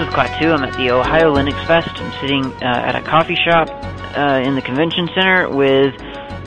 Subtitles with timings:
[0.00, 0.56] is Klaatu.
[0.56, 1.90] I'm at the Ohio Linux Fest.
[2.00, 3.68] I'm sitting uh, at a coffee shop
[4.16, 5.92] uh, in the convention center with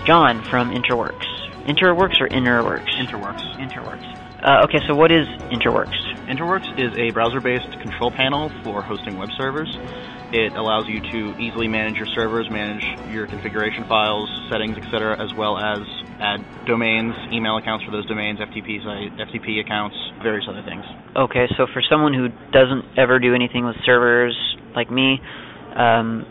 [0.05, 1.21] Jon from Interworx.
[1.65, 2.89] Interworx or Innerworks?
[2.97, 3.41] Interworx.
[3.57, 4.01] Interworx.
[4.41, 5.93] Uh, okay, so what is Interworx?
[6.25, 9.77] Interworx is a browser-based control panel for hosting web servers.
[10.31, 15.31] It allows you to easily manage your servers, manage your configuration files, settings, etc., as
[15.35, 15.81] well as
[16.19, 20.83] add domains, email accounts for those domains, FTP site, FTP accounts, various other things.
[21.15, 24.33] Okay, so for someone who doesn't ever do anything with servers
[24.75, 25.19] like me,
[25.75, 26.25] um,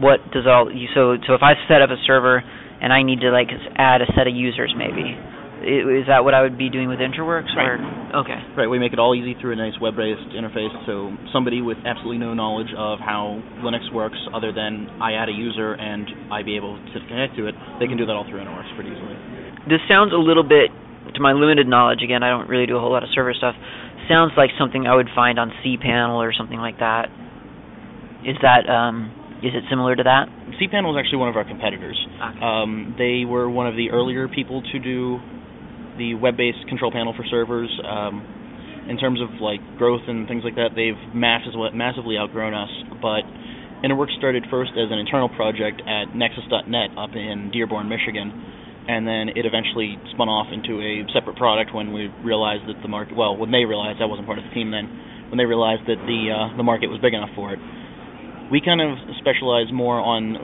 [0.00, 3.20] what does all you so so if I set up a server and I need
[3.20, 5.18] to like add a set of users maybe
[5.62, 7.46] is that what I would be doing with Interworx?
[7.54, 7.78] Right.
[7.78, 8.26] Or?
[8.26, 8.38] Okay.
[8.58, 8.66] Right.
[8.66, 10.74] We make it all easy through a nice web-based interface.
[10.86, 15.32] So somebody with absolutely no knowledge of how Linux works, other than I add a
[15.32, 18.42] user and I be able to connect to it, they can do that all through
[18.42, 19.14] Interworx pretty easily.
[19.70, 20.74] This sounds a little bit,
[21.14, 23.54] to my limited knowledge, again, I don't really do a whole lot of server stuff.
[24.08, 27.08] Sounds like something I would find on cPanel or something like that.
[28.24, 29.10] Is that um,
[29.42, 30.30] is it similar to that?
[30.60, 31.98] cPanel is actually one of our competitors.
[31.98, 32.38] Okay.
[32.38, 35.18] Um, they were one of the earlier people to do
[35.98, 37.70] the web-based control panel for servers.
[37.84, 38.22] Um,
[38.88, 42.70] in terms of like growth and things like that, they've massively massively outgrown us.
[43.00, 43.22] But
[43.82, 48.30] Interworx started first as an internal project at Nexcess.net up in Dearborn, Michigan,
[48.88, 52.88] and then it eventually spun off into a separate product when we realized that the
[52.88, 53.16] market.
[53.16, 54.88] Well, when they realized I wasn't part of the team then,
[55.30, 57.60] when they realized that the uh, the market was big enough for it.
[58.50, 60.36] We kind of specialize more on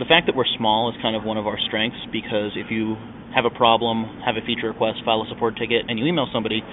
[0.00, 2.96] the fact that we're small is kind of one of our strengths because if you
[3.36, 6.64] have a problem, have a feature request, file a support ticket, and you email somebody,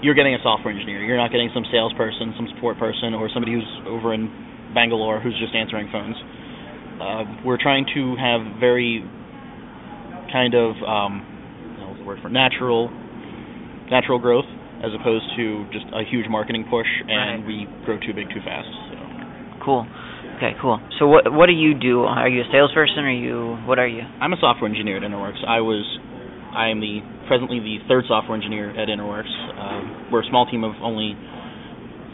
[0.00, 1.02] you're getting a software engineer.
[1.02, 4.30] You're not getting some salesperson, some support person, or somebody who's over in
[4.72, 6.16] Bangalore who's just answering phones.
[6.96, 9.04] Uh, we're trying to have very
[10.32, 11.22] kind of um,
[11.88, 12.90] what's the word for natural
[13.90, 14.46] natural growth
[14.84, 17.48] as opposed to just a huge marketing push and Right.
[17.48, 18.68] we grow too big too fast.
[18.90, 18.96] So.
[19.64, 19.86] Cool.
[20.36, 20.78] Okay, cool.
[20.98, 22.04] So what what do you do?
[22.04, 22.98] Are you a salesperson?
[22.98, 24.02] Or are you what are you?
[24.20, 25.40] I'm a software engineer at Interworx.
[25.48, 25.80] I was,
[26.52, 29.24] I am the presently the third software engineer at Interworx.
[29.56, 31.16] Um, we're a small team of only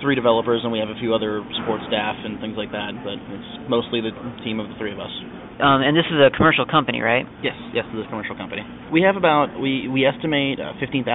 [0.03, 2.93] three developers, and we have a few other support staff and things like that.
[3.07, 5.15] But it's mostly the team of the three of us.
[5.63, 7.23] Um, and this is a commercial company, right?
[7.39, 8.67] Yes, yes, this is a commercial company.
[8.91, 11.07] We have about we we estimate uh, 15,000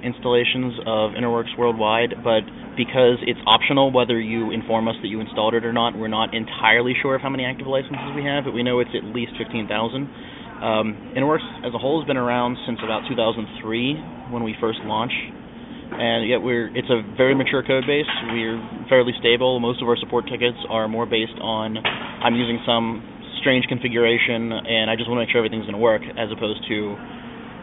[0.00, 2.40] installations of Interworx worldwide, but
[2.72, 6.32] because it's optional whether you inform us that you installed it or not, we're not
[6.32, 9.32] entirely sure of how many active licenses we have, but we know it's at least
[9.36, 9.68] 15,000.
[10.62, 15.18] Um, Interworx as a whole has been around since about 2003 when we first launched,
[15.98, 18.08] and yet we're it's a very mature code base.
[18.32, 19.60] We're fairly stable.
[19.60, 23.02] Most of our support tickets are more based on I'm using some
[23.40, 26.66] strange configuration and I just want to make sure everything's going to work as opposed
[26.68, 26.96] to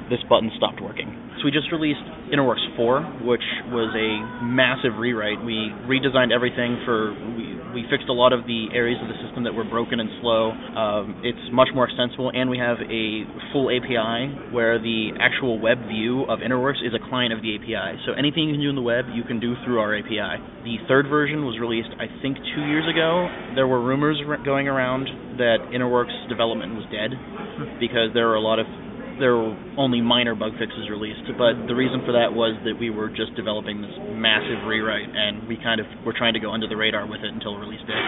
[0.09, 1.13] this button stopped working.
[1.39, 2.01] So we just released
[2.33, 5.39] Interworx 4, which was a massive rewrite.
[5.45, 9.43] We redesigned everything for we, we fixed a lot of the areas of the system
[9.43, 10.51] that were broken and slow.
[10.51, 15.77] Um, it's much more extensible, and we have a full API where the actual web
[15.87, 18.01] view of Interworx is a client of the API.
[18.05, 20.41] So anything you can do in the web, you can do through our API.
[20.65, 23.29] The third version was released, I think, two years ago.
[23.55, 27.15] There were rumors going around that Interworx development was dead
[27.79, 28.65] because there were a lot of
[29.19, 32.89] there were only minor bug fixes released, but the reason for that was that we
[32.89, 36.67] were just developing this massive rewrite, and we kind of were trying to go under
[36.67, 37.99] the radar with it until release day.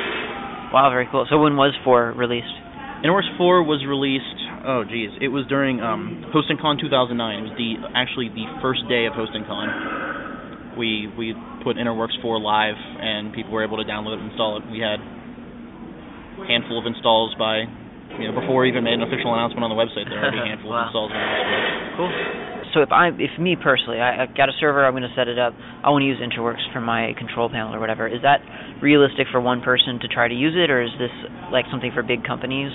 [0.71, 1.27] Wow, very cool.
[1.29, 2.55] So when was four released?
[3.01, 4.37] Interworx 4 was released.
[4.61, 7.17] Oh, geez, it was during um, HostingCon 2009.
[7.17, 10.77] It was the actually the first day of HostingCon.
[10.77, 11.33] We we
[11.65, 14.69] put Interworx 4 live, and people were able to download it and install it.
[14.69, 17.65] We had a handful of installs by
[18.19, 20.07] you know before we even made an official announcement on the website.
[20.09, 20.87] There were already a handful Wow.
[20.87, 21.11] of installs.
[21.11, 21.97] On the website.
[21.97, 22.11] Cool.
[22.71, 25.27] So if I, if me personally, I, I've got a server, I'm going to set
[25.27, 25.51] it up.
[25.83, 28.07] I want to use Interworx for my control panel or whatever.
[28.07, 28.39] Is that
[28.79, 31.11] realistic for one person to try to use it, or is this
[31.51, 32.71] like something for big companies?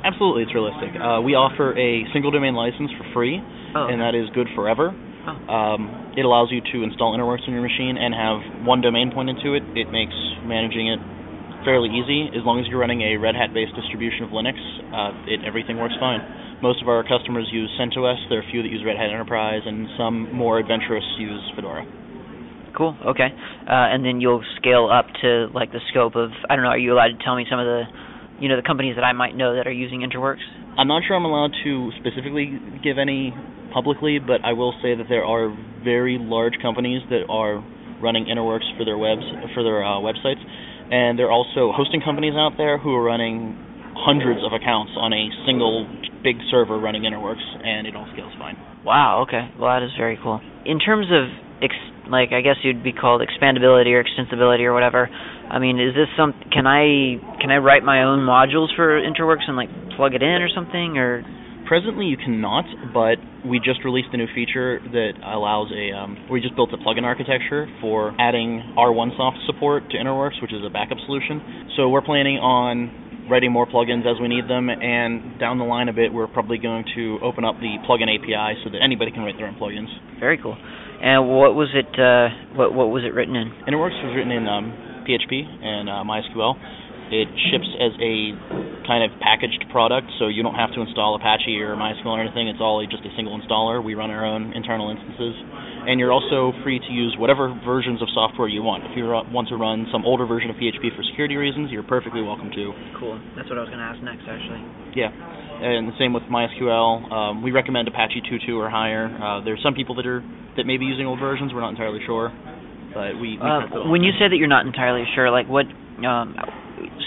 [0.00, 0.96] Absolutely, it's realistic.
[0.96, 3.40] Uh, we offer a single domain license for free,
[3.76, 4.92] Oh, and that is good forever.
[4.96, 5.36] Oh.
[5.52, 9.40] Um, it allows you to install Interworx on your machine and have one domain pointed
[9.44, 9.64] to it.
[9.76, 10.12] It makes
[10.44, 11.00] managing it
[11.64, 14.60] fairly easy as long as you're running a Red Hat-based distribution of Linux.
[14.92, 16.20] Uh, it everything works fine.
[16.62, 18.28] Most of our customers use CentOS.
[18.28, 21.84] There are a few that use Red Hat Enterprise, and some more adventurous use Fedora.
[22.76, 22.96] Cool.
[23.06, 23.30] Okay.
[23.30, 26.74] Uh, and then you'll scale up to like the scope of I don't know.
[26.74, 27.82] Are you allowed to tell me some of the,
[28.40, 30.42] you know, the companies that I might know that are using Interworx?
[30.76, 33.32] I'm not sure I'm allowed to specifically give any
[33.72, 37.62] publicly, but I will say that there are very large companies that are
[38.02, 39.22] running Interworx for their webs
[39.54, 40.42] for their uh, websites,
[40.90, 43.56] and there are also hosting companies out there who are running
[43.96, 45.86] hundreds of accounts on a single
[46.22, 48.56] big server running Interworx, and it all scales fine.
[48.84, 49.24] Wow.
[49.28, 49.48] Okay.
[49.58, 50.40] Well, that is very cool.
[50.66, 51.28] In terms of
[51.62, 55.08] ex- like I guess you'd be called expandability or extensibility or whatever.
[55.08, 56.32] I mean, is this some?
[56.52, 60.42] Can I can I write my own modules for Interworx and like plug it in
[60.42, 61.24] or something or?
[61.66, 63.16] Presently, you cannot, but
[63.48, 65.96] we just released a new feature that allows a.
[65.96, 70.60] Um, we just built a plugin architecture for adding R1Soft support to Interworx, which is
[70.60, 71.72] a backup solution.
[71.76, 75.88] So we're planning on writing more plugins as we need them, and down the line
[75.88, 79.22] a bit, we're probably going to open up the plugin API so that anybody can
[79.22, 79.88] write their own plugins.
[80.20, 80.56] Very cool.
[81.00, 81.88] And what was it?
[81.96, 83.48] Uh, what what was it written in?
[83.64, 86.83] Interworx was written in um, PHP and uh, MySQL.
[87.12, 88.32] It ships as a
[88.86, 92.48] kind of packaged product, so you don't have to install Apache or MySQL or anything.
[92.48, 93.82] It's all just a single installer.
[93.82, 95.34] We run our own internal instances,
[95.88, 98.84] and you're also free to use whatever versions of software you want.
[98.88, 102.22] If you want to run some older version of PHP for security reasons, you're perfectly
[102.22, 102.72] welcome to.
[103.00, 103.20] Cool.
[103.36, 104.60] That's what I was going to ask next, actually.
[104.96, 107.12] Yeah, and the same with MySQL.
[107.12, 109.08] Um, we recommend Apache 2.2 or higher.
[109.08, 110.22] Uh, there's some people that are
[110.56, 111.52] that may be using old versions.
[111.52, 112.30] We're not entirely sure,
[112.94, 113.36] but we.
[113.36, 115.66] we uh, when you say that you're not entirely sure, like what?
[116.04, 116.36] Um,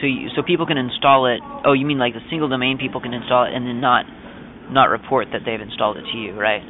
[0.01, 1.41] so you, so people can install it.
[1.65, 4.05] Oh, you mean like the single domain people can install it and then not
[4.71, 6.63] not report that they've installed it to you, right?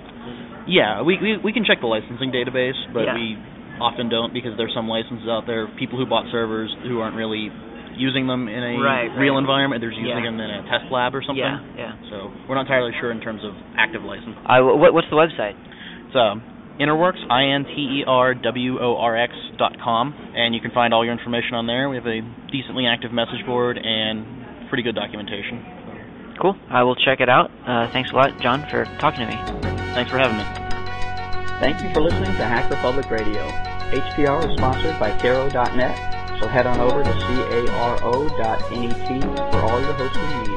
[0.68, 3.16] Yeah, we we, we can check the licensing database, but yeah.
[3.16, 3.40] we
[3.80, 5.68] often don't because there's some licenses out there.
[5.80, 7.50] People who bought servers who aren't really
[7.98, 9.42] using them in a right, real right.
[9.42, 9.82] environment.
[9.82, 10.22] They're using yeah.
[10.22, 11.42] them in a test lab or something.
[11.42, 12.10] Yeah, yeah.
[12.10, 14.38] So we're not entirely sure in terms of active license.
[14.46, 15.58] Uh, what, what's the website?
[16.08, 16.46] It's um,
[16.80, 21.90] Interworx, I-N-T-E-R-W-O-R-X dot com, and you can find all your information on there.
[21.90, 22.22] We have a
[22.52, 24.26] decently active message board and
[24.70, 25.66] pretty good documentation.
[26.40, 26.56] Cool.
[26.70, 27.50] I will check it out.
[27.66, 29.36] Uh, thanks a lot, Jon, for talking to me.
[29.94, 30.44] Thanks for having me.
[31.60, 33.48] Thank you for listening to Hacker Public Radio.
[33.90, 38.62] HPR is sponsored by Caro.net, so head on over to caro.net
[39.52, 40.57] for all your hosting needs.